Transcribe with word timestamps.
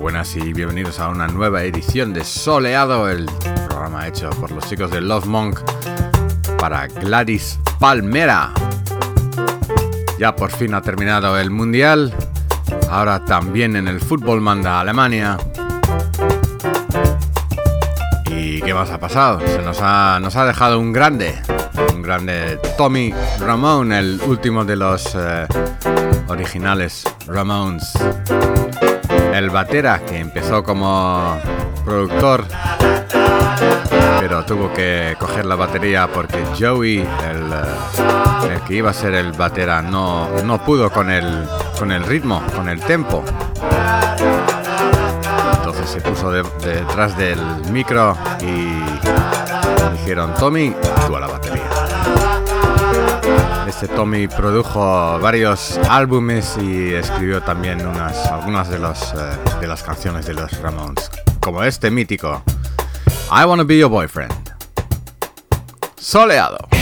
Buenas 0.00 0.36
y 0.36 0.52
bienvenidos 0.52 1.00
a 1.00 1.08
una 1.08 1.26
nueva 1.26 1.62
edición 1.62 2.12
de 2.12 2.22
Soleado, 2.22 3.08
el 3.08 3.26
programa 3.66 4.06
hecho 4.06 4.28
por 4.30 4.50
los 4.50 4.68
chicos 4.68 4.90
de 4.90 5.00
Love 5.00 5.24
Monk 5.24 5.60
para 6.58 6.86
Gladys 6.86 7.58
Palmera. 7.80 8.52
Ya 10.18 10.36
por 10.36 10.50
fin 10.50 10.74
ha 10.74 10.82
terminado 10.82 11.38
el 11.38 11.50
Mundial, 11.50 12.14
ahora 12.90 13.24
también 13.24 13.74
en 13.74 13.88
el 13.88 14.00
fútbol 14.00 14.42
manda 14.42 14.80
Alemania. 14.80 15.38
¿Y 18.30 18.60
qué 18.60 18.74
más 18.74 18.90
ha 18.90 19.00
pasado? 19.00 19.40
Se 19.40 19.62
nos 19.62 19.78
ha, 19.80 20.18
nos 20.20 20.36
ha 20.36 20.44
dejado 20.44 20.78
un 20.78 20.92
grande, 20.92 21.34
un 21.94 22.02
grande 22.02 22.60
Tommy 22.76 23.14
Ramón, 23.40 23.92
el 23.92 24.20
último 24.26 24.64
de 24.64 24.76
los 24.76 25.14
eh, 25.14 25.46
originales 26.28 27.04
Ramones 27.26 27.94
el 29.36 29.50
batera 29.50 30.00
que 30.00 30.18
empezó 30.18 30.64
como 30.64 31.38
productor, 31.84 32.44
pero 34.18 34.44
tuvo 34.44 34.72
que 34.72 35.14
coger 35.18 35.44
la 35.44 35.56
batería 35.56 36.08
porque 36.12 36.42
Joey, 36.58 36.98
el, 36.98 37.52
eh, 37.52 38.60
que 38.66 38.74
iba 38.74 38.90
a 38.90 38.94
ser 38.94 39.14
el 39.14 39.32
batera, 39.32 39.82
no, 39.82 40.28
no 40.42 40.58
pudo 40.64 40.90
con 40.90 41.10
el, 41.10 41.46
con 41.78 41.92
el 41.92 42.04
ritmo, 42.04 42.42
con 42.54 42.68
el 42.68 42.80
tempo. 42.80 43.22
Entonces 45.58 45.90
se 45.90 46.00
puso 46.00 46.30
detrás 46.30 47.16
del 47.18 47.38
micro 47.70 48.16
y 48.40 48.80
dijeron, 49.98 50.34
Tommy, 50.34 50.74
tú 51.06 51.16
a 51.16 51.20
la 51.20 51.26
batería. 51.26 51.85
Este 53.66 53.88
Tommy 53.88 54.28
produjo 54.28 55.18
varios 55.18 55.78
álbumes 55.90 56.56
y 56.60 56.94
escribió 56.94 57.42
también 57.42 57.84
unas, 57.84 58.26
algunas 58.26 58.68
de, 58.70 58.76
eh, 58.76 59.60
de 59.60 59.66
las 59.66 59.82
canciones 59.82 60.24
de 60.24 60.34
los 60.34 60.60
Ramones, 60.60 61.10
como 61.40 61.64
este 61.64 61.90
mítico 61.90 62.42
I 63.30 63.44
Wanna 63.44 63.64
Be 63.64 63.78
Your 63.78 63.90
Boyfriend. 63.90 64.32
Soleado. 65.98 66.75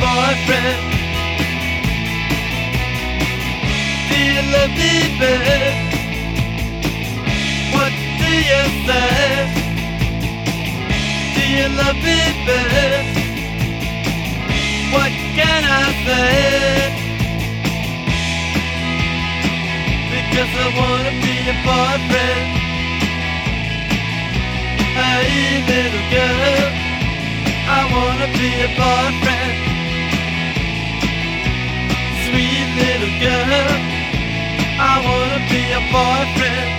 Boyfriend. 0.00 0.90
Love 4.52 4.70
me, 4.70 4.94
babe? 5.20 5.74
What 7.72 7.92
do 8.20 8.30
you 8.50 8.62
say? 8.84 9.46
Do 11.34 11.42
you 11.56 11.68
love 11.80 11.98
me, 12.06 12.20
babe? 12.46 13.06
What 14.92 15.12
can 15.38 15.62
I 15.64 15.86
say? 16.04 16.28
Because 20.12 20.52
I 20.64 20.68
wanna 20.80 21.12
be 21.24 21.34
a 21.46 21.56
boyfriend. 21.64 22.48
Hey, 24.98 25.62
little 25.70 26.06
girl. 26.14 26.68
I 27.78 27.80
wanna 27.94 28.28
be 28.36 28.48
a 28.66 28.70
boyfriend. 28.76 29.69
Sweet 32.30 32.70
little 32.78 33.14
girl, 33.18 33.66
I 34.78 35.02
wanna 35.04 35.40
be 35.50 35.62
a 35.72 35.82
boyfriend. 35.90 36.70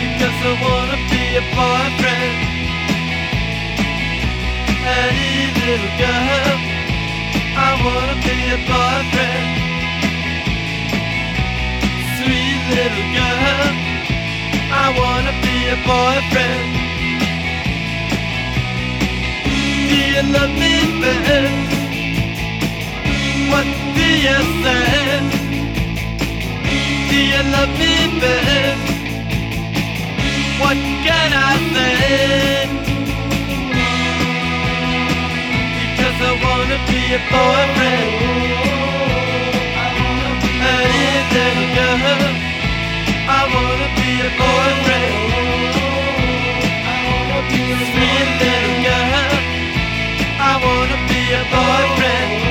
Because 0.00 0.38
I 0.42 0.52
wanna 0.64 0.98
a 1.36 1.42
boyfriend. 1.54 2.36
Hey, 4.86 5.29
little 5.60 5.92
girl, 6.04 6.56
I 7.66 7.70
wanna 7.84 8.16
be 8.26 8.36
a 8.56 8.58
boyfriend. 8.70 9.48
Sweet 12.16 12.60
little 12.74 13.08
girl, 13.18 13.72
I 14.84 14.86
wanna 15.00 15.34
be 15.44 15.56
a 15.74 15.78
boyfriend. 15.90 16.70
Do 19.90 19.98
you 20.14 20.22
love 20.36 20.54
me, 20.62 20.74
babe? 21.02 21.68
What 23.52 23.66
do 23.98 24.06
you 24.26 24.38
say? 24.62 25.20
Do 27.10 27.18
you 27.32 27.42
love 27.54 27.72
me, 27.82 27.94
babe? 28.22 28.90
what 30.60 30.76
can 31.06 31.30
I 31.32 31.52
say? 31.74 32.79
Wanna 37.10 37.16
be 37.16 37.16
a 37.16 37.18
boyfriend. 37.30 38.12
Hey, 40.62 41.18
little 41.34 41.68
girl, 41.74 42.22
I 43.28 43.40
wanna 43.52 43.88
be 43.98 44.10
a 44.20 44.30
boyfriend. 44.38 45.14
Sweet 47.90 48.28
little 48.40 48.76
girl, 48.86 49.32
I 50.38 50.52
wanna 50.62 50.98
be 51.08 51.20
a 51.32 51.42
boyfriend. 51.52 52.49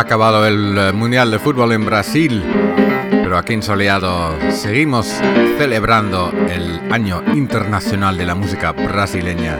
Ha 0.00 0.04
acabado 0.04 0.46
el 0.46 0.78
eh, 0.78 0.92
Mundial 0.94 1.30
de 1.30 1.38
Fútbol 1.38 1.72
en 1.72 1.84
Brasil, 1.84 2.42
pero 3.10 3.36
aquí 3.36 3.52
en 3.52 3.62
Soleado 3.62 4.34
seguimos 4.50 5.06
celebrando 5.58 6.32
el 6.48 6.90
Año 6.90 7.22
Internacional 7.34 8.16
de 8.16 8.24
la 8.24 8.34
Música 8.34 8.72
Brasileña. 8.72 9.58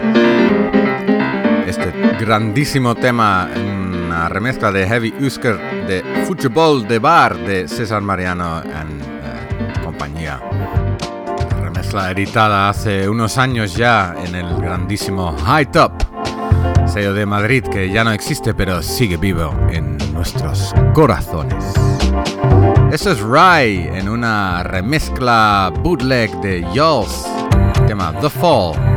Este 1.66 1.92
grandísimo 2.18 2.94
tema, 2.94 3.50
una 3.54 4.30
remezcla 4.30 4.72
de 4.72 4.86
Heavy 4.86 5.12
Usker 5.20 5.58
de 5.86 6.24
Fútbol 6.24 6.88
de 6.88 6.98
Bar 6.98 7.36
de 7.36 7.68
César 7.68 8.00
Mariano 8.00 8.62
en 8.62 8.98
eh, 8.98 9.82
compañía. 9.84 10.40
Remezcla 11.62 12.10
editada 12.12 12.70
hace 12.70 13.06
unos 13.10 13.36
años 13.36 13.76
ya 13.76 14.14
en 14.24 14.34
el 14.34 14.56
grandísimo 14.56 15.36
High 15.44 15.70
Top 15.70 15.92
sello 16.90 17.14
de 17.14 17.24
Madrid 17.24 17.62
que 17.70 17.88
ya 17.88 18.02
no 18.02 18.10
existe 18.10 18.52
pero 18.52 18.82
sigue 18.82 19.16
vivo 19.16 19.54
en 19.70 19.89
nuestros 20.20 20.74
corazones. 20.92 21.64
Eso 22.92 23.10
es 23.10 23.20
Rai 23.22 23.88
en 23.88 24.06
una 24.06 24.62
remezcla 24.62 25.72
bootleg 25.80 26.30
de 26.42 26.62
Yols, 26.74 27.26
tema 27.86 28.12
The 28.20 28.28
Fall. 28.28 28.89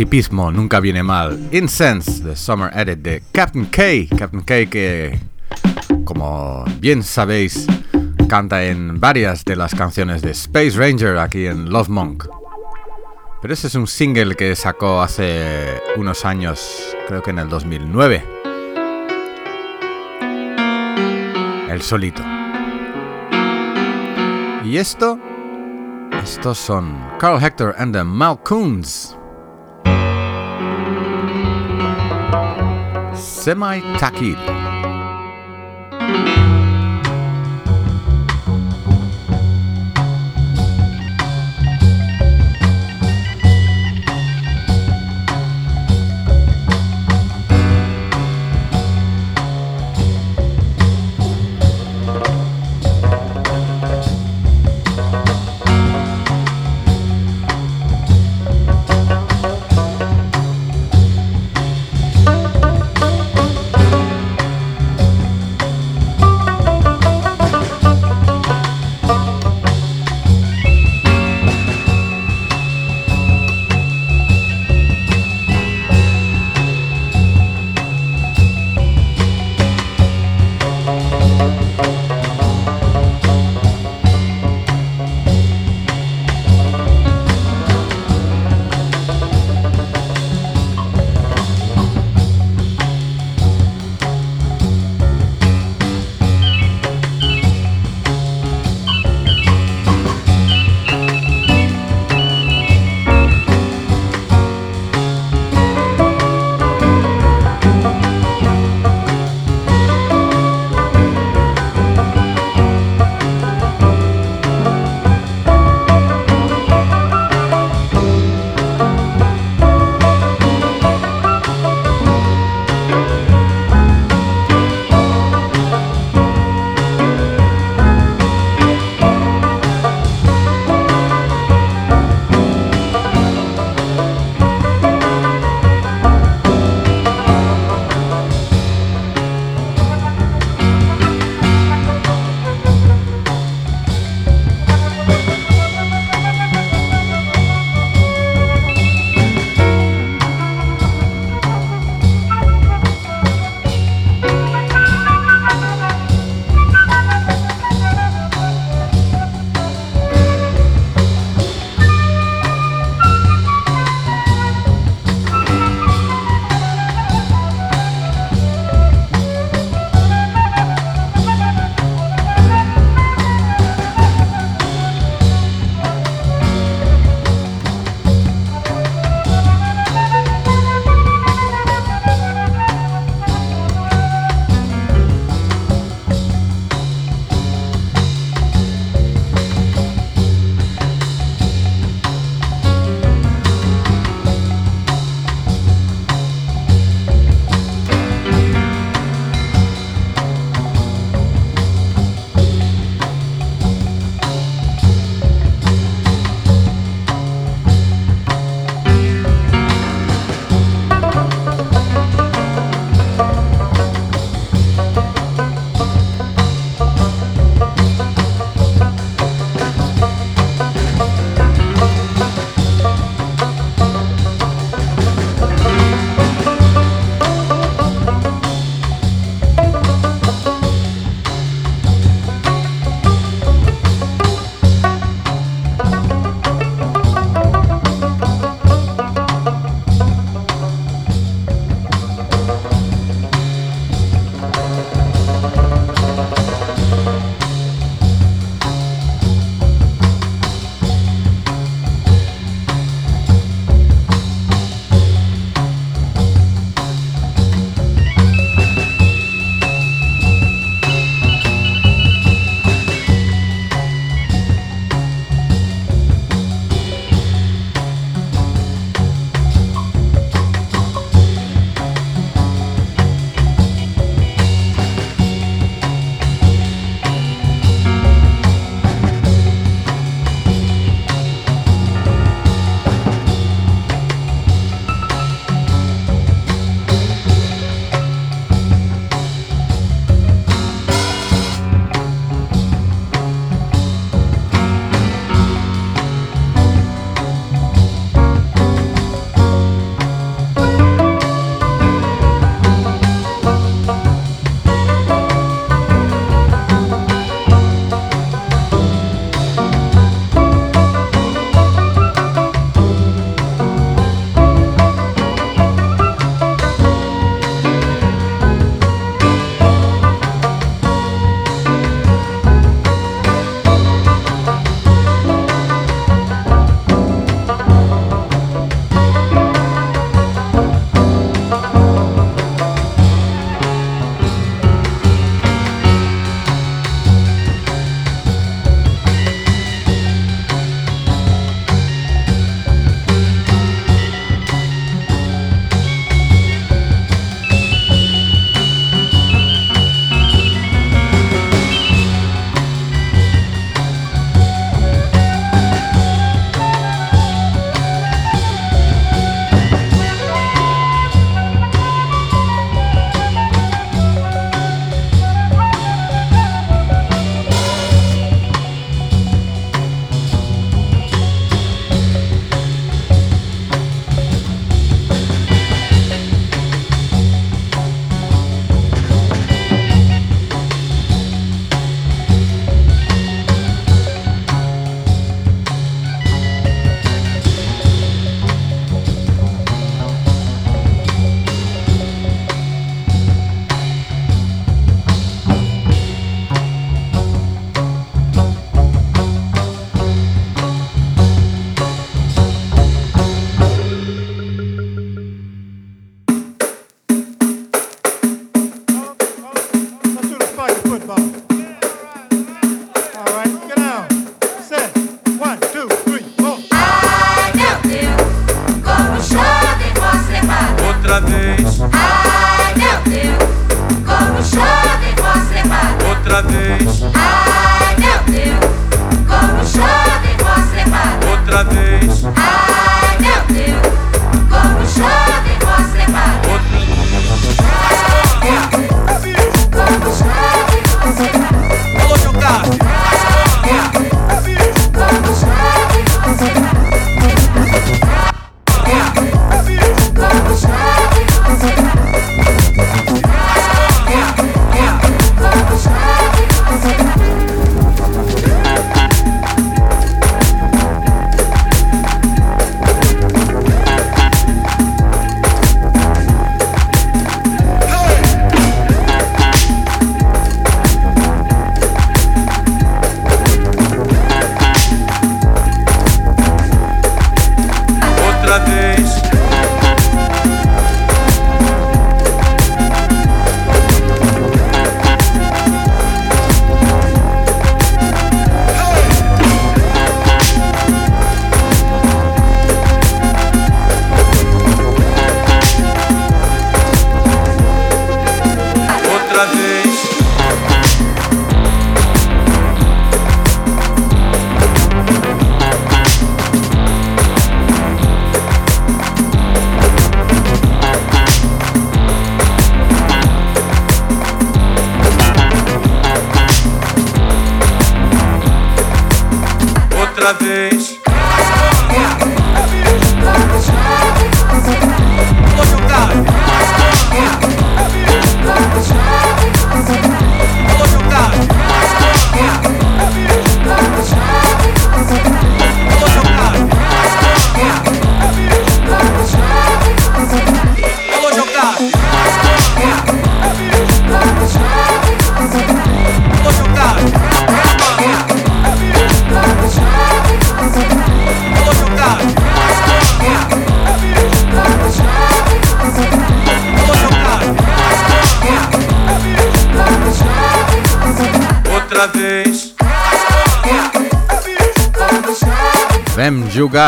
Hipismo 0.00 0.50
nunca 0.50 0.80
viene 0.80 1.02
mal. 1.02 1.38
Incense, 1.52 2.22
The 2.22 2.34
Summer 2.34 2.70
Edit 2.74 3.00
de 3.00 3.22
Captain 3.32 3.66
K. 3.66 3.82
Captain 4.16 4.42
K 4.42 4.70
que, 4.70 5.18
como 6.04 6.64
bien 6.78 7.02
sabéis, 7.02 7.66
canta 8.26 8.64
en 8.64 8.98
varias 8.98 9.44
de 9.44 9.56
las 9.56 9.74
canciones 9.74 10.22
de 10.22 10.30
Space 10.30 10.70
Ranger 10.70 11.18
aquí 11.18 11.46
en 11.46 11.68
Love 11.68 11.90
Monk. 11.90 12.26
Pero 13.42 13.52
ese 13.52 13.66
es 13.66 13.74
un 13.74 13.86
single 13.86 14.36
que 14.36 14.56
sacó 14.56 15.02
hace 15.02 15.80
unos 15.96 16.24
años, 16.24 16.96
creo 17.06 17.22
que 17.22 17.30
en 17.30 17.38
el 17.38 17.48
2009. 17.48 18.24
El 21.68 21.82
solito. 21.82 22.22
Y 24.64 24.78
esto, 24.78 25.18
estos 26.22 26.58
son 26.58 26.96
Carl 27.18 27.42
Hector 27.42 27.74
and 27.78 27.94
the 27.94 28.02
Malcoons. 28.02 29.19
semi-takid. 33.40 34.59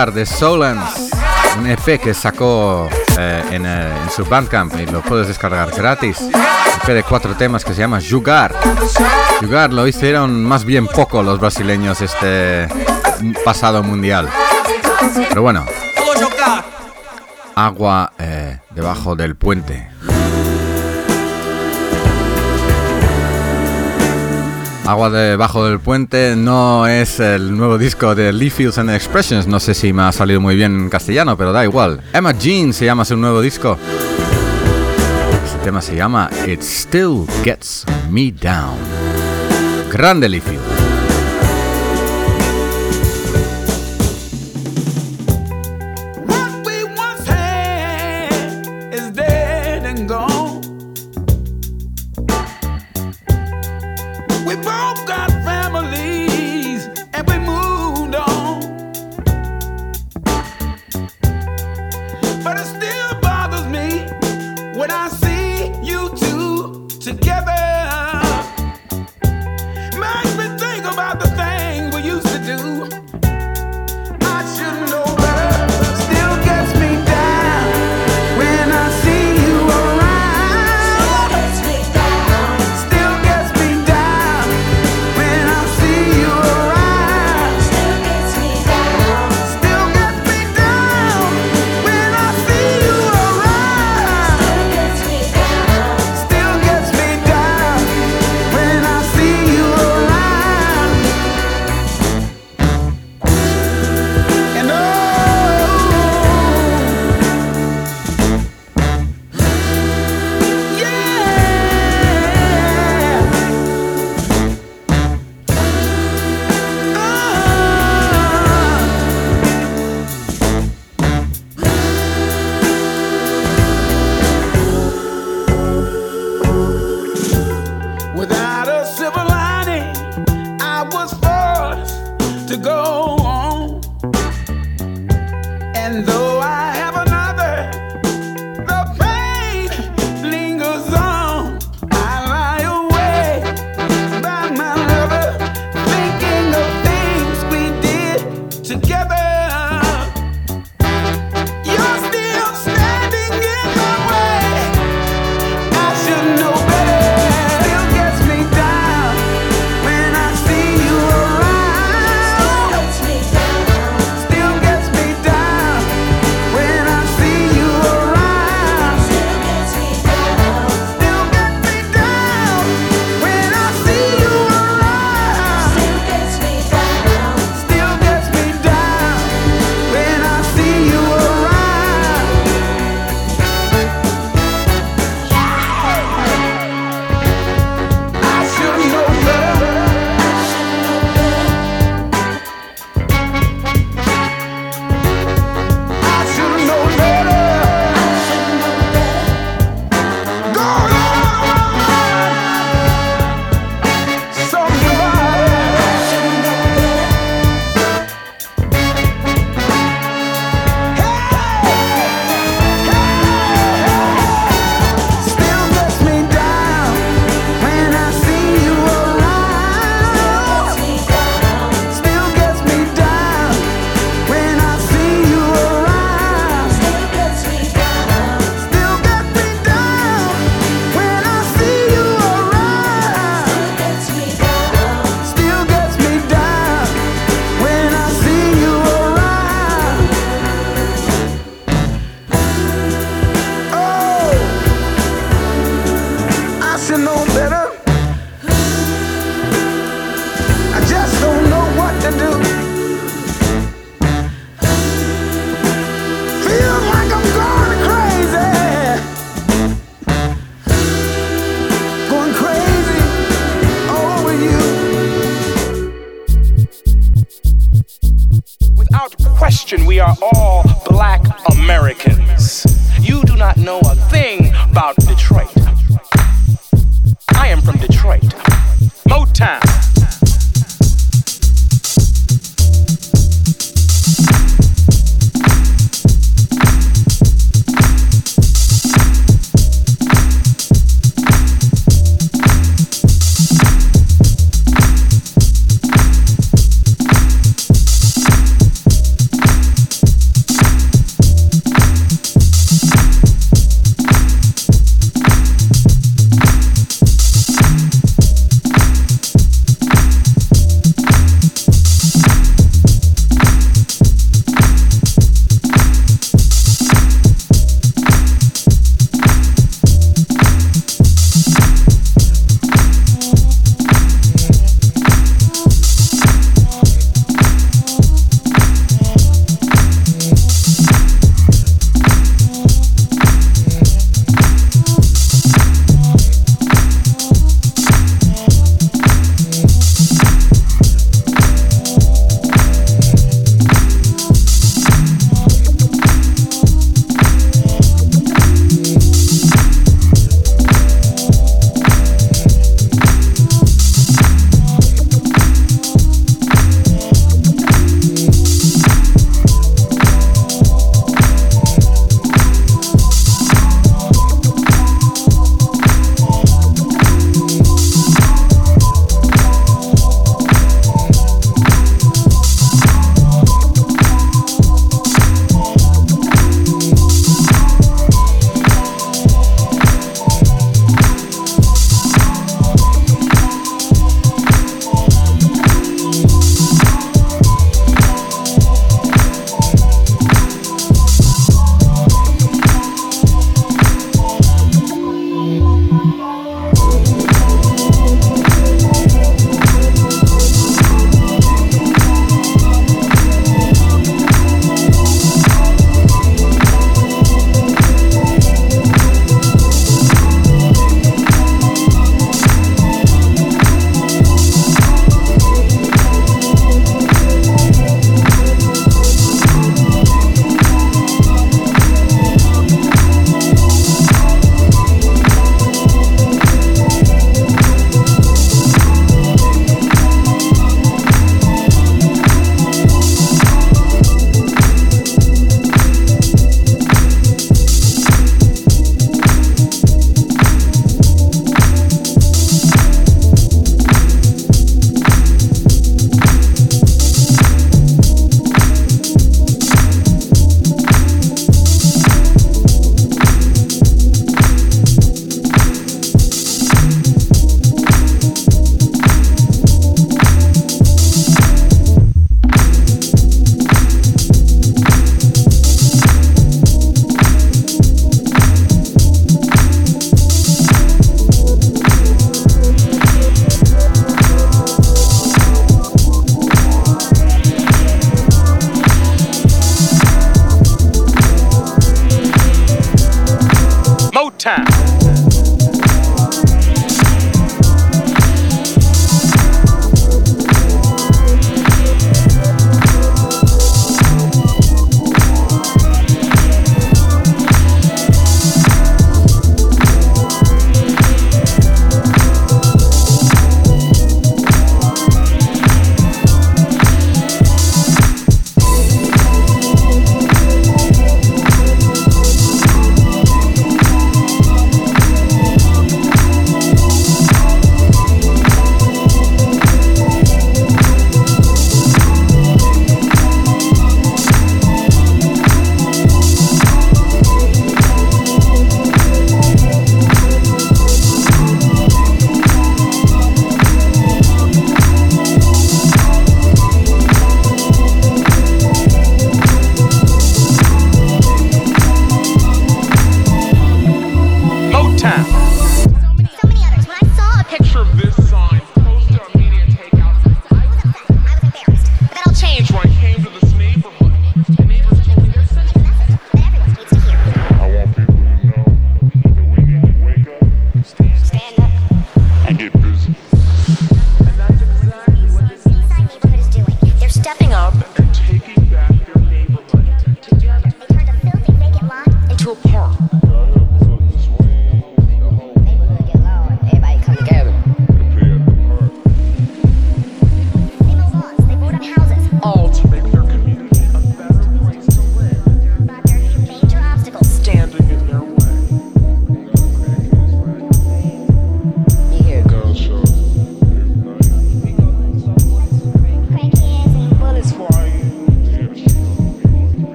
De 0.00 0.24
Solans, 0.24 1.10
un 1.58 1.66
EP 1.66 2.00
que 2.00 2.14
sacó 2.14 2.88
eh, 3.18 3.44
en, 3.50 3.66
eh, 3.66 3.92
en, 4.02 4.10
su 4.10 4.24
Bandcamp 4.24 4.74
y 4.80 4.86
lo 4.86 5.02
puedes 5.02 5.28
descargar 5.28 5.70
gratis. 5.72 6.18
Un 6.20 6.30
EP 6.30 6.94
de 6.94 7.02
cuatro 7.02 7.34
temas 7.34 7.66
que 7.66 7.74
se 7.74 7.80
llama 7.80 8.00
Jugar. 8.00 8.54
Jugar 9.40 9.74
lo 9.74 9.86
hicieron 9.86 10.42
más 10.42 10.64
bien 10.64 10.86
poco 10.86 11.22
los 11.22 11.38
brasileños 11.38 12.00
este 12.00 12.66
pasado 13.44 13.82
mundial. 13.82 14.26
Pero 15.28 15.42
bueno, 15.42 15.66
agua 17.54 18.14
eh, 18.18 18.58
debajo 18.70 19.14
del 19.14 19.36
puente. 19.36 19.90
Agua 24.90 25.08
debajo 25.08 25.66
del 25.66 25.78
puente 25.78 26.34
no 26.34 26.88
es 26.88 27.20
el 27.20 27.56
nuevo 27.56 27.78
disco 27.78 28.16
de 28.16 28.32
Lee 28.32 28.50
Fields 28.50 28.76
and 28.76 28.90
Expressions. 28.90 29.46
No 29.46 29.60
sé 29.60 29.72
si 29.72 29.92
me 29.92 30.02
ha 30.02 30.10
salido 30.10 30.40
muy 30.40 30.56
bien 30.56 30.74
en 30.74 30.90
castellano, 30.90 31.36
pero 31.36 31.52
da 31.52 31.62
igual. 31.62 32.00
Emma 32.12 32.32
Jean 32.32 32.72
se 32.72 32.86
llama 32.86 33.04
su 33.04 33.16
nuevo 33.16 33.40
disco. 33.40 33.78
Este 35.44 35.58
tema 35.62 35.80
se 35.80 35.94
llama 35.94 36.28
It 36.44 36.62
Still 36.62 37.24
Gets 37.44 37.84
Me 38.10 38.32
Down. 38.32 38.78
Grande 39.92 40.28
Lee 40.28 40.40
Fields. 40.40 40.79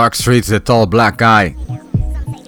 Dark 0.00 0.14
Streets 0.14 0.48
The 0.48 0.60
Tall 0.60 0.86
Black 0.86 1.20
Guy. 1.20 1.54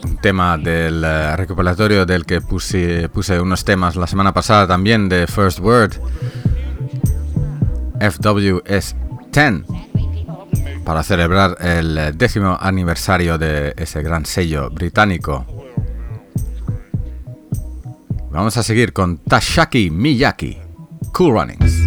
Un 0.04 0.16
tema 0.22 0.56
del 0.56 1.04
eh, 1.04 1.36
recuperatorio 1.36 2.06
del 2.06 2.24
que 2.24 2.40
puse, 2.40 3.10
puse 3.10 3.38
unos 3.38 3.62
temas 3.62 3.94
la 3.94 4.06
semana 4.06 4.32
pasada 4.32 4.66
también 4.66 5.06
de 5.10 5.26
First 5.26 5.58
Word. 5.60 5.92
FWS 8.00 8.96
10. 9.30 9.64
Para 10.82 11.02
celebrar 11.02 11.58
el 11.60 11.98
eh, 11.98 12.12
décimo 12.12 12.56
aniversario 12.58 13.36
de 13.36 13.74
ese 13.76 14.02
gran 14.02 14.24
sello 14.24 14.70
británico. 14.70 15.44
Vamos 18.30 18.56
a 18.56 18.62
seguir 18.62 18.94
con 18.94 19.18
Tashaki 19.18 19.90
Miyaki. 19.90 20.56
Cool 21.12 21.34
Runnings. 21.34 21.81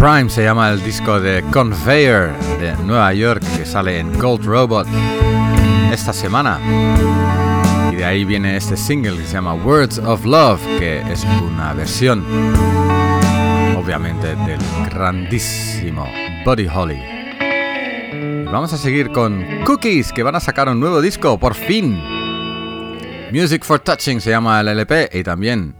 Prime 0.00 0.30
se 0.30 0.42
llama 0.42 0.70
el 0.70 0.82
disco 0.82 1.20
de 1.20 1.42
Conveyor 1.52 2.32
de 2.58 2.74
Nueva 2.86 3.12
York 3.12 3.42
que 3.58 3.66
sale 3.66 3.98
en 3.98 4.18
Gold 4.18 4.46
Robot 4.46 4.86
esta 5.92 6.14
semana. 6.14 6.58
Y 7.92 7.96
de 7.96 8.04
ahí 8.06 8.24
viene 8.24 8.56
este 8.56 8.78
single 8.78 9.18
que 9.18 9.26
se 9.26 9.34
llama 9.34 9.52
Words 9.52 9.98
of 9.98 10.24
Love, 10.24 10.58
que 10.78 11.00
es 11.00 11.22
una 11.42 11.74
versión, 11.74 12.24
obviamente, 13.76 14.28
del 14.36 14.60
grandísimo 14.88 16.08
Buddy 16.46 16.66
Holly. 16.66 18.46
Vamos 18.50 18.72
a 18.72 18.78
seguir 18.78 19.12
con 19.12 19.44
Cookies, 19.66 20.14
que 20.14 20.22
van 20.22 20.34
a 20.34 20.40
sacar 20.40 20.70
un 20.70 20.80
nuevo 20.80 21.02
disco, 21.02 21.38
por 21.38 21.54
fin. 21.54 22.02
Music 23.34 23.64
for 23.64 23.78
Touching 23.78 24.22
se 24.22 24.30
llama 24.30 24.62
el 24.62 24.68
LP 24.68 25.10
y 25.12 25.22
también 25.22 25.76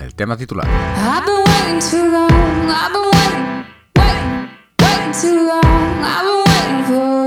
el 0.00 0.16
tema 0.16 0.36
titular. 0.36 0.66
Too 5.12 5.46
long. 5.46 5.62
I've 5.64 6.24
been 6.24 6.44
waiting 6.46 6.84
for 6.86 7.21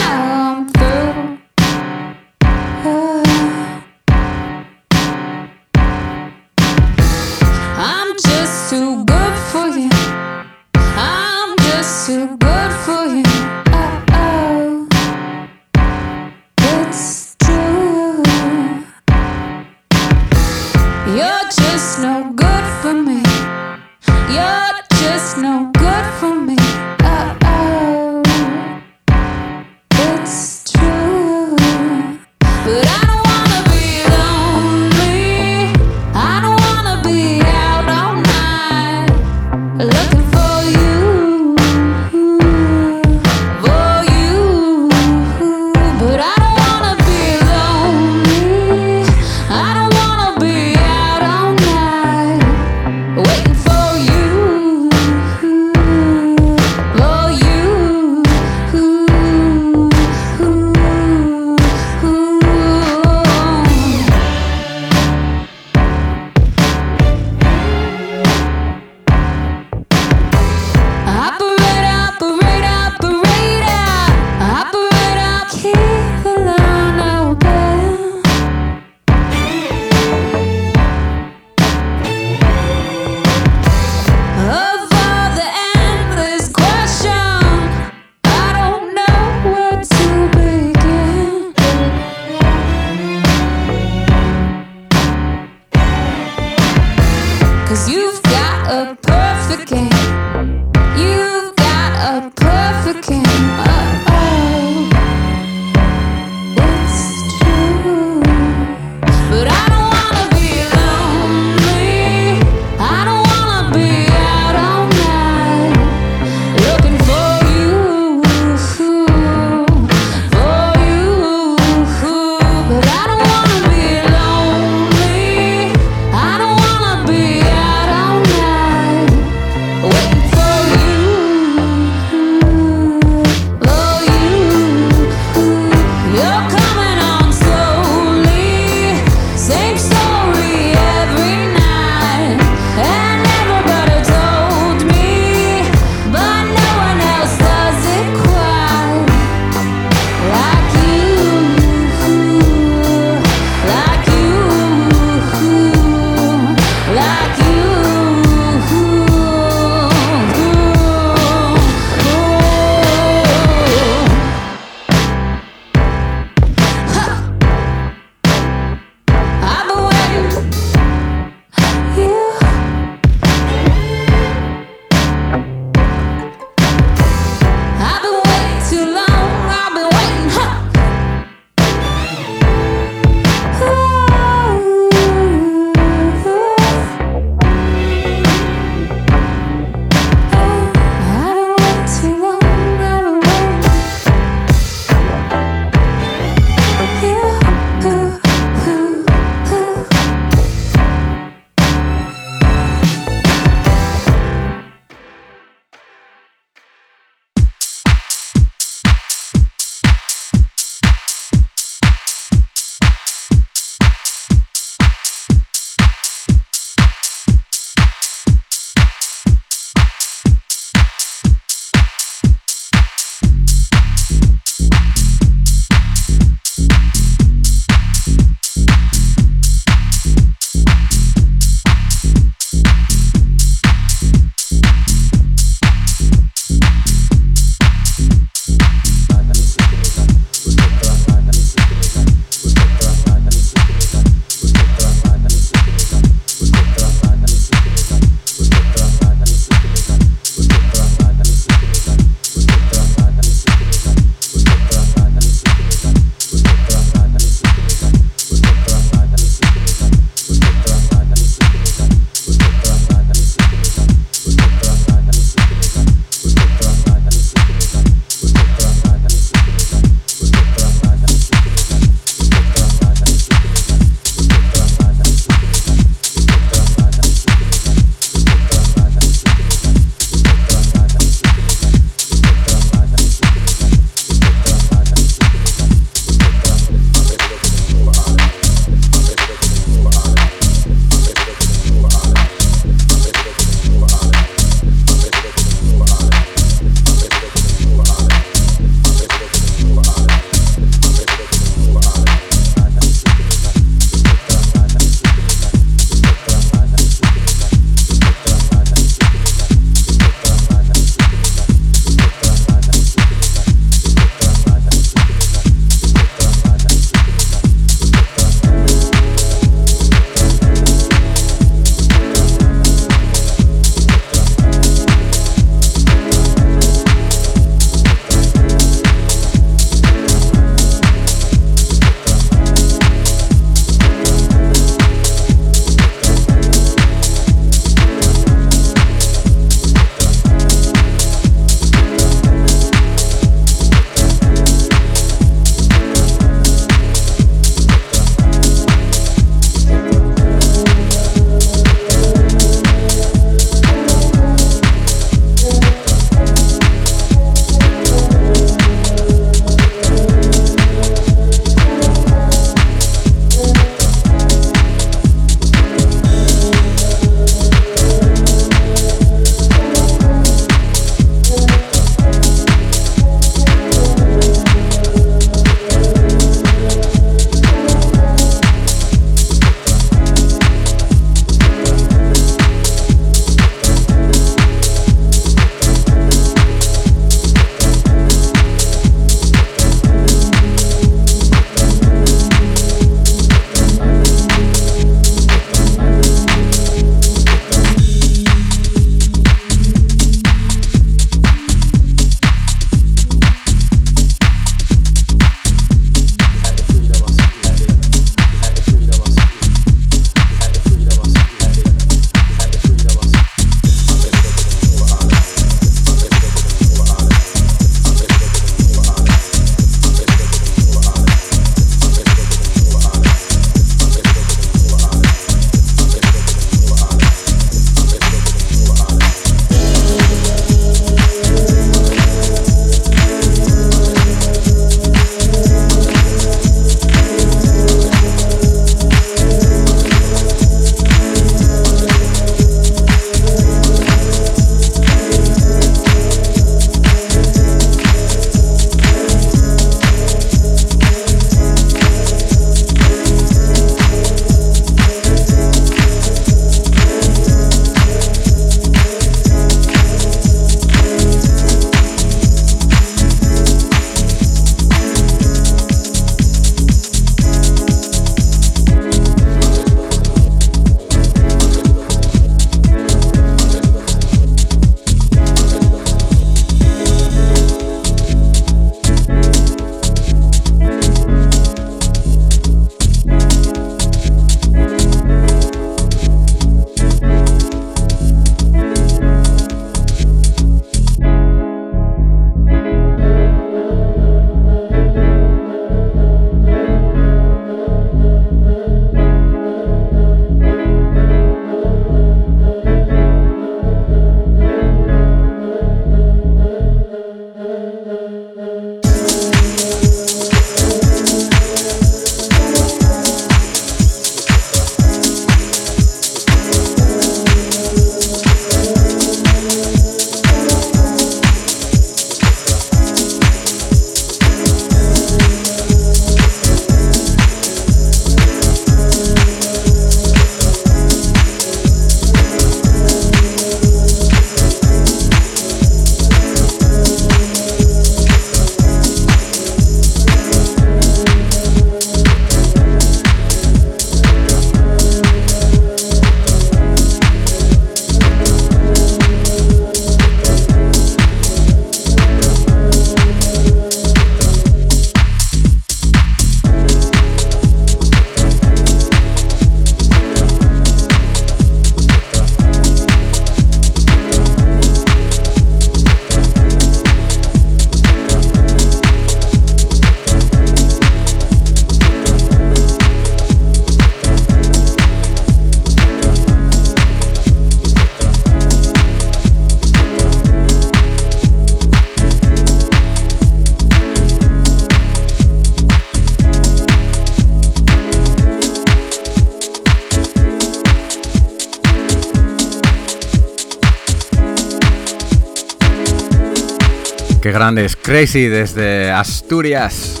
Qué 597.34 597.38
grande 597.38 597.64
es 597.64 597.74
Crazy 597.74 598.28
desde 598.28 598.92
Asturias. 598.92 600.00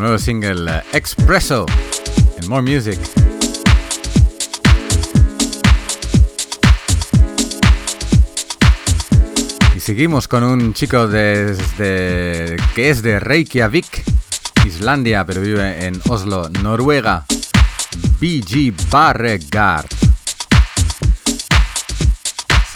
Nuevo 0.00 0.16
single 0.16 0.70
eh, 0.70 0.82
Expresso 0.94 1.66
en 2.40 2.48
More 2.48 2.62
Music. 2.62 2.98
Y 9.76 9.80
seguimos 9.80 10.26
con 10.26 10.42
un 10.44 10.72
chico 10.72 11.06
desde 11.08 12.56
que 12.74 12.88
es 12.88 13.02
de 13.02 13.20
Reykjavik, 13.20 14.02
Islandia, 14.64 15.26
pero 15.26 15.42
vive 15.42 15.84
en 15.84 16.00
Oslo, 16.08 16.48
Noruega. 16.62 17.26
BG 18.18 18.72
Barregard. 18.90 20.07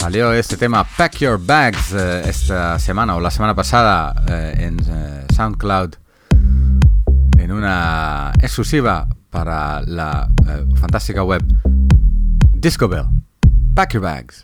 Salió 0.03 0.33
este 0.33 0.57
tema 0.57 0.83
Pack 0.83 1.19
Your 1.19 1.39
Bags 1.39 1.93
eh, 1.93 2.23
esta 2.27 2.77
semana 2.77 3.15
o 3.15 3.21
la 3.21 3.31
semana 3.31 3.55
pasada 3.55 4.13
eh, 4.27 4.53
en 4.59 4.77
eh, 4.77 5.25
SoundCloud 5.33 5.95
en 7.37 7.51
una 7.53 8.33
exclusiva 8.41 9.07
para 9.29 9.79
la 9.83 10.27
fantástica 10.75 11.23
web 11.23 11.41
Disco 12.51 12.89
Bell. 12.89 13.05
Pack 13.73 13.93
Your 13.93 14.03
Bags. 14.03 14.41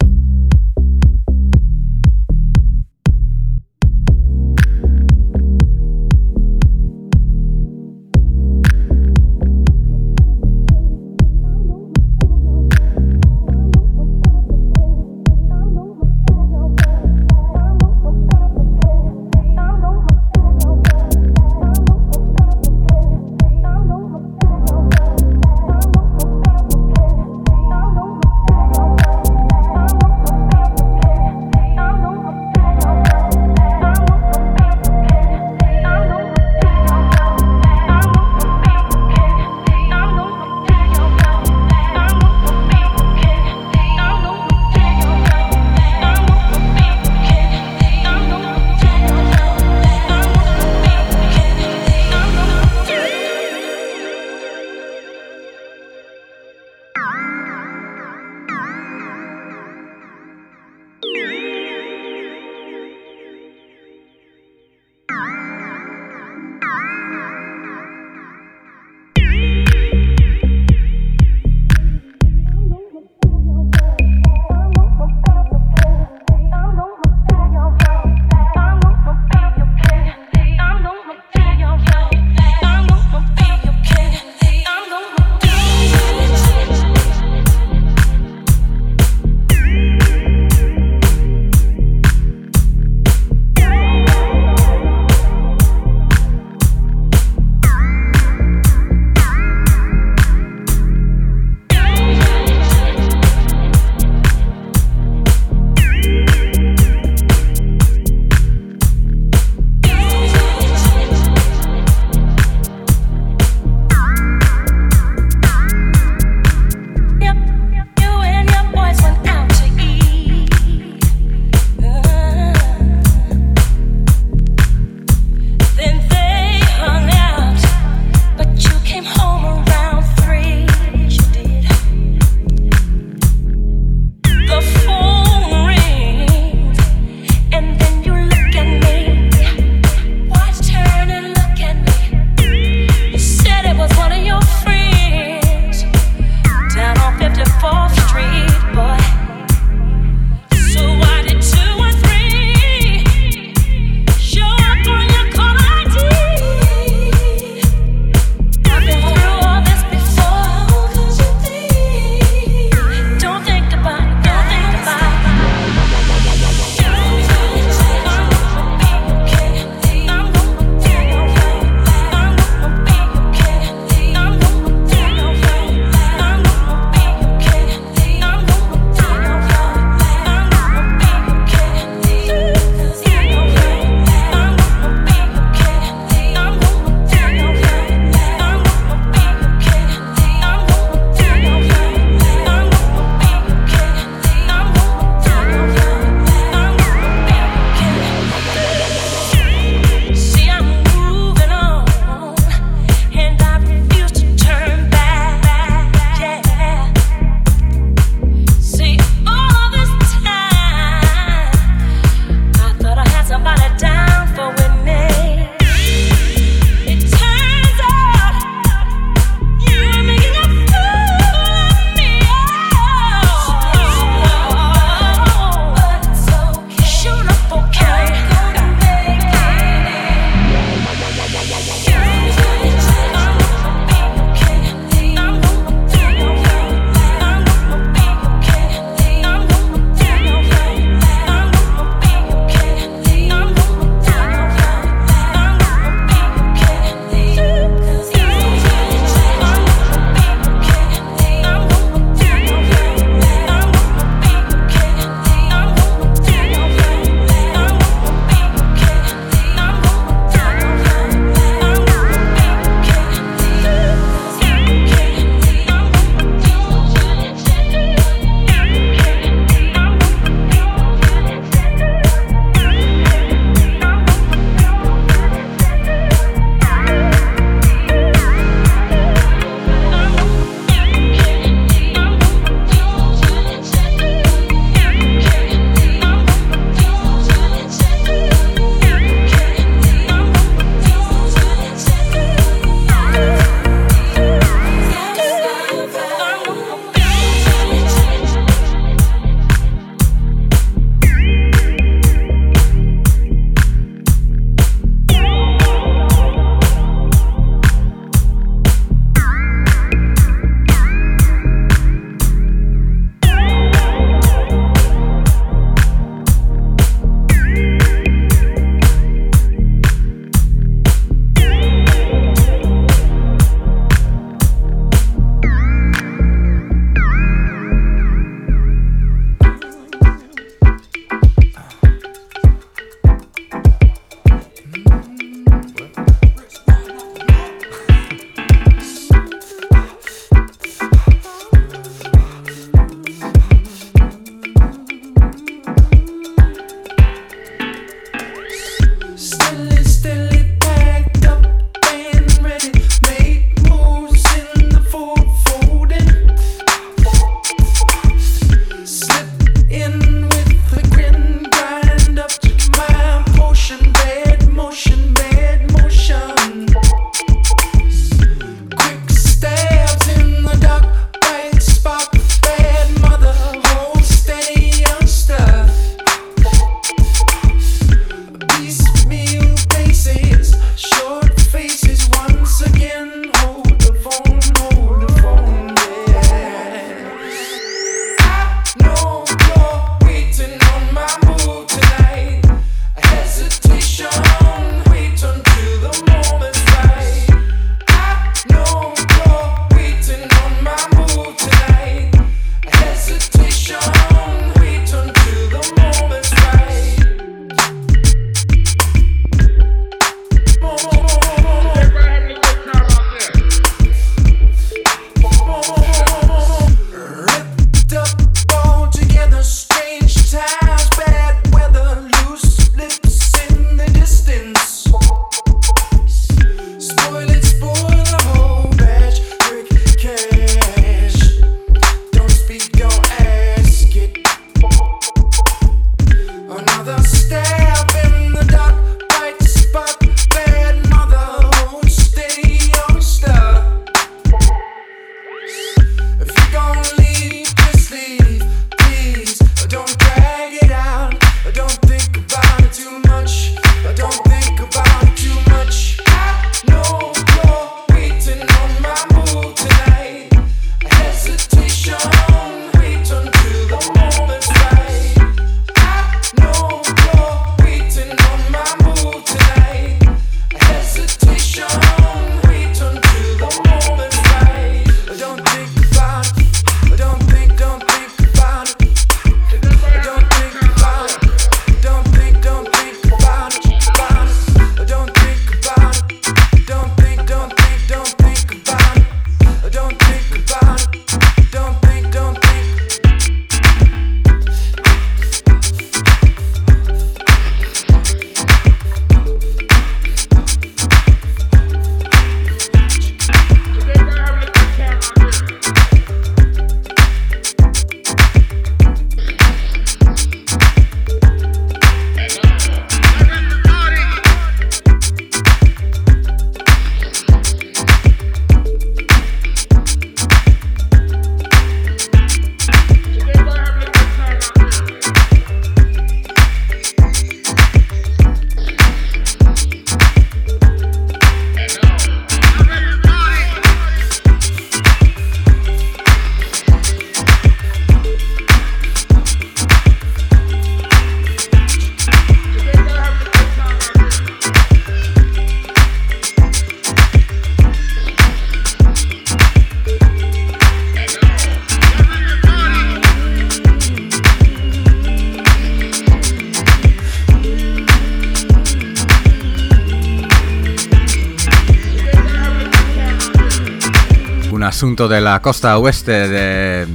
Costa 565.42 565.78
oeste 565.78 566.28
de 566.28 566.88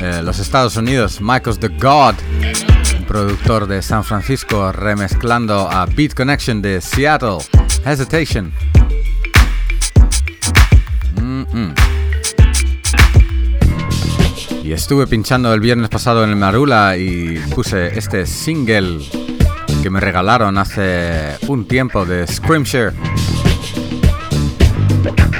eh, 0.00 0.22
los 0.22 0.38
Estados 0.38 0.76
Unidos, 0.76 1.20
Michael's 1.20 1.58
the 1.58 1.68
God, 1.68 2.14
un 2.98 3.04
productor 3.04 3.66
de 3.66 3.82
San 3.82 4.04
Francisco, 4.04 4.72
remezclando 4.72 5.68
a 5.70 5.86
Beat 5.86 6.14
Connection 6.14 6.60
de 6.62 6.80
Seattle, 6.80 7.38
Hesitation. 7.84 8.52
Y 14.62 14.72
estuve 14.72 15.06
pinchando 15.06 15.54
el 15.54 15.60
viernes 15.60 15.88
pasado 15.88 16.24
en 16.24 16.30
el 16.30 16.36
Marula 16.36 16.96
y 16.96 17.38
puse 17.54 17.96
este 17.96 18.26
single 18.26 18.98
que 19.82 19.90
me 19.90 20.00
regalaron 20.00 20.58
hace 20.58 21.36
un 21.46 21.68
tiempo 21.68 22.04
de 22.04 22.26
Scrimshire. 22.26 22.92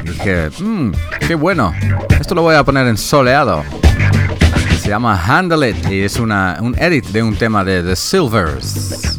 Dije, 0.05 0.51
mmm, 0.61 0.93
qué 1.27 1.35
bueno. 1.35 1.75
Esto 2.21 2.35
lo 2.35 2.43
voy 2.43 2.55
a 2.55 2.63
poner 2.63 2.87
en 2.87 2.97
soleado. 2.97 3.65
Se 4.81 4.89
llama 4.89 5.21
Handle 5.27 5.71
It 5.71 5.91
y 5.91 6.03
es 6.03 6.19
una, 6.19 6.59
un 6.61 6.77
edit 6.79 7.07
de 7.07 7.23
un 7.23 7.35
tema 7.35 7.65
de 7.65 7.83
The 7.83 7.97
Silvers. 7.97 9.17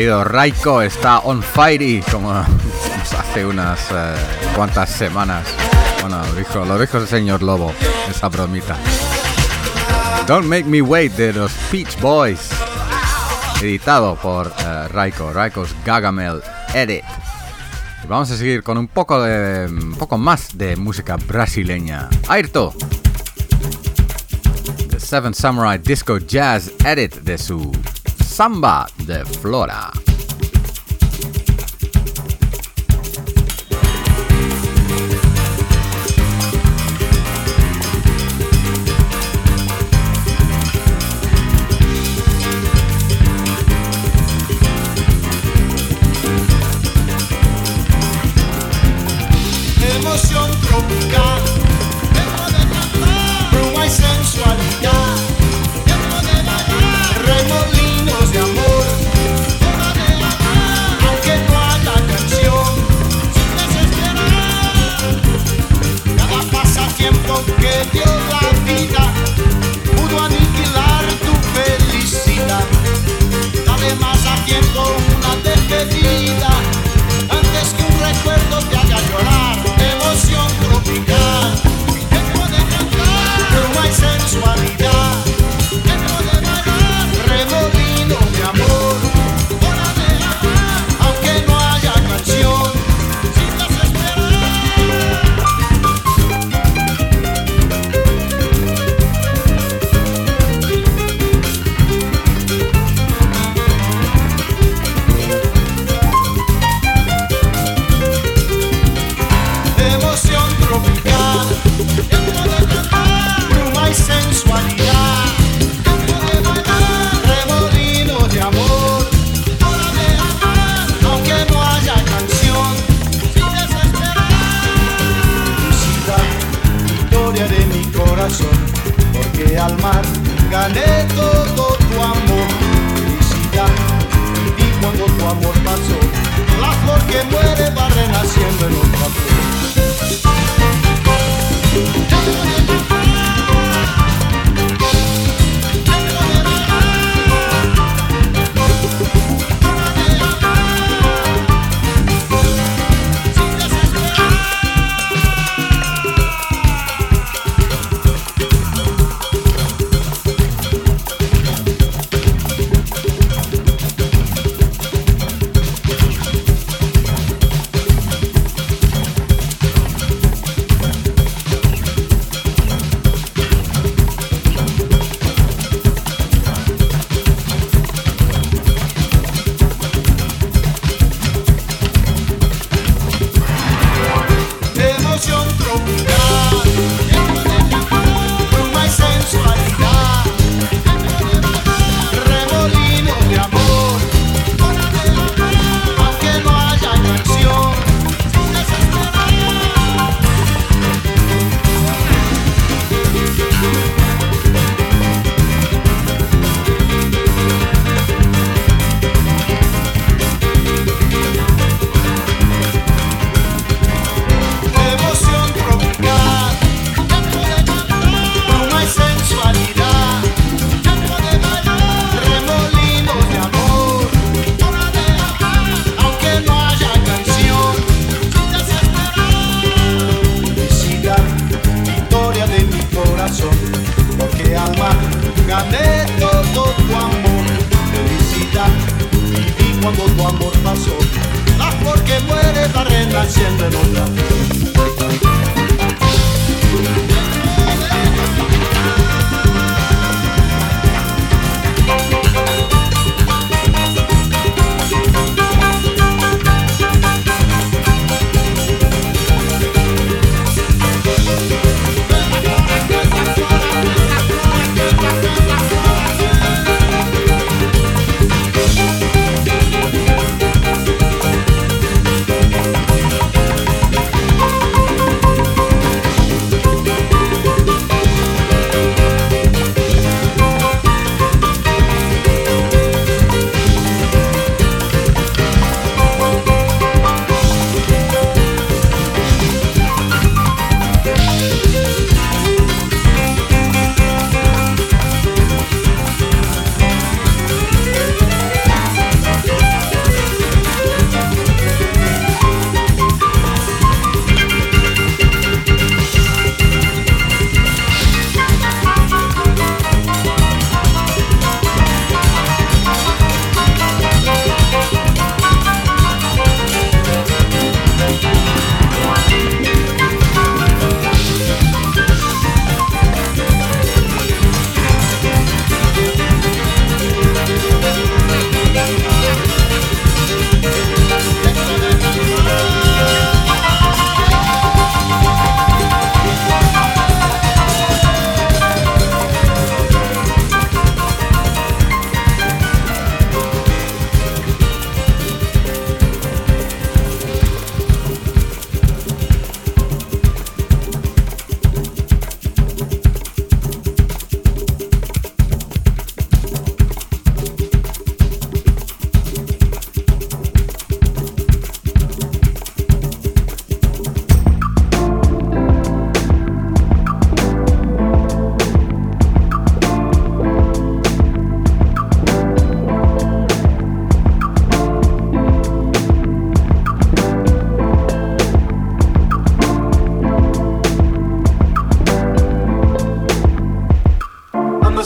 querido 0.00 0.24
Raiko 0.24 0.80
está 0.80 1.18
on 1.18 1.42
fire 1.42 2.02
como 2.10 2.32
hace 3.18 3.44
unas 3.44 3.78
eh, 3.90 4.14
cuantas 4.56 4.88
semanas. 4.88 5.46
Bueno, 6.00 6.24
lo 6.24 6.32
dijo, 6.32 6.64
lo 6.64 6.78
dijo 6.78 6.96
el 6.96 7.06
señor 7.06 7.42
Lobo, 7.42 7.70
esa 8.08 8.30
bromita. 8.30 8.78
Don't 10.26 10.46
Make 10.46 10.64
Me 10.64 10.80
Wait 10.80 11.12
de 11.16 11.34
los 11.34 11.52
Peach 11.70 12.00
Boys, 12.00 12.48
editado 13.60 14.16
por 14.16 14.46
eh, 14.46 14.88
Raiko, 14.88 15.34
Raiko's 15.34 15.74
Gagamel 15.84 16.40
Edit. 16.72 17.04
Y 18.02 18.06
vamos 18.06 18.30
a 18.30 18.38
seguir 18.38 18.62
con 18.62 18.78
un 18.78 18.88
poco, 18.88 19.22
de, 19.22 19.66
un 19.66 19.96
poco 19.96 20.16
más 20.16 20.56
de 20.56 20.76
música 20.76 21.16
brasileña. 21.16 22.08
Ayrto. 22.26 22.72
The 24.88 24.98
Seven 24.98 25.34
Samurai 25.34 25.76
Disco 25.76 26.16
Jazz 26.16 26.72
Edit 26.86 27.16
de 27.16 27.36
su 27.36 27.70
Samba 28.40 28.86
de 29.06 29.22
Flora. 29.24 29.89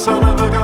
son 0.05 0.23
of 0.23 0.39
a 0.39 0.51
gun. 0.51 0.64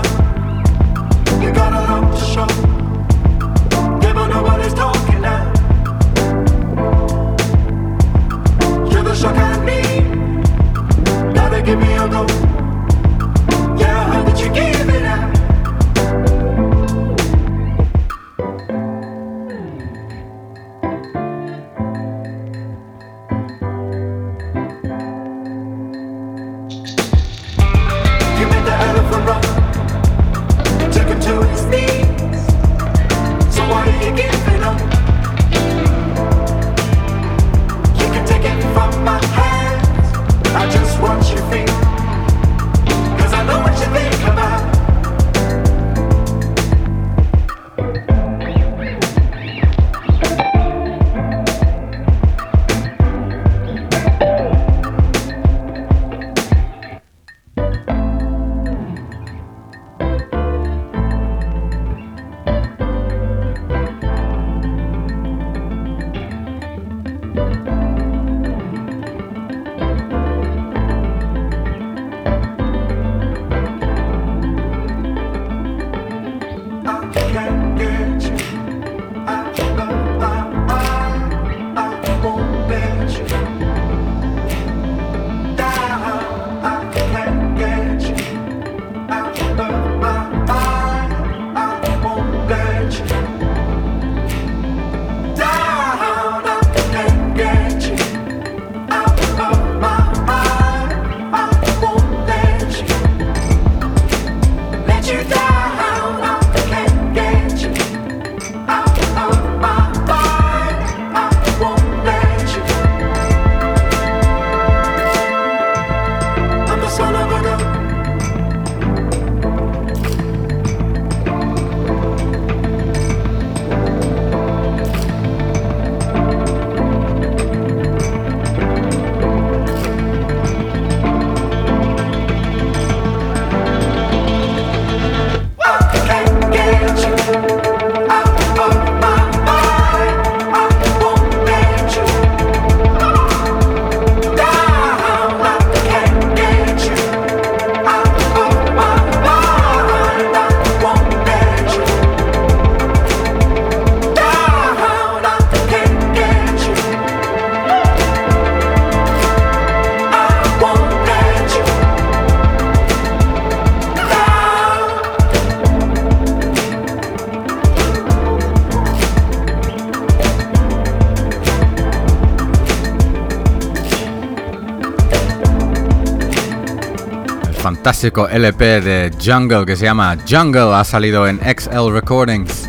Fantástico 177.82 178.28
LP 178.28 178.82
de 178.82 179.10
Jungle 179.24 179.64
que 179.64 179.74
se 179.74 179.86
llama 179.86 180.14
Jungle, 180.28 180.74
ha 180.74 180.84
salido 180.84 181.26
en 181.26 181.38
XL 181.38 181.90
Recordings. 181.90 182.68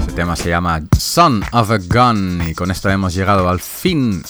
Este 0.00 0.12
tema 0.14 0.36
se 0.36 0.48
llama 0.48 0.80
Son 0.98 1.44
of 1.52 1.70
a 1.70 1.76
Gun 1.76 2.42
y 2.48 2.54
con 2.54 2.70
esto 2.70 2.88
hemos 2.88 3.12
llegado 3.12 3.46
al 3.46 3.60
fin 3.60 4.22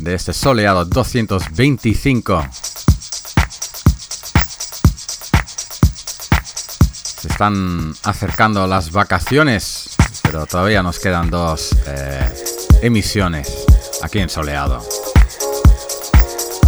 de 0.00 0.12
este 0.12 0.32
soleado 0.32 0.84
225. 0.84 2.48
Se 7.20 7.28
están 7.28 7.94
acercando 8.02 8.66
las 8.66 8.90
vacaciones, 8.90 9.90
pero 10.22 10.46
todavía 10.46 10.82
nos 10.82 10.98
quedan 10.98 11.30
dos 11.30 11.76
eh, 11.86 12.34
emisiones 12.82 13.54
aquí 14.02 14.18
en 14.18 14.28
Soleado. 14.28 14.84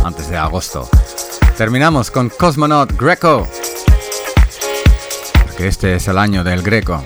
Antes 0.04 0.28
de 0.30 0.36
agosto. 0.36 0.88
Terminamos 1.60 2.10
con 2.10 2.30
Cosmonaut 2.30 2.90
Greco. 2.98 3.46
Porque 5.44 5.68
este 5.68 5.96
es 5.96 6.08
el 6.08 6.16
año 6.16 6.42
del 6.42 6.62
Greco. 6.62 7.04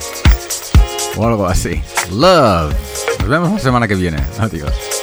O 1.17 1.27
algo 1.27 1.49
así. 1.49 1.83
Love. 2.13 2.73
Nos 3.19 3.29
vemos 3.29 3.51
la 3.51 3.59
semana 3.59 3.89
que 3.89 3.97
viene. 3.97 4.25
Adiós. 4.39 4.94